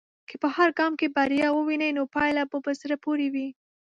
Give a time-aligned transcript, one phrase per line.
[0.29, 3.47] که په هر ګام کې بریا ووینې، نو پايله به په زړه پورې وي.